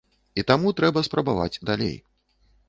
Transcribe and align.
І 0.41 0.43
таму 0.51 0.71
трэба 0.79 1.03
спрабаваць 1.09 1.61
далей. 1.71 1.93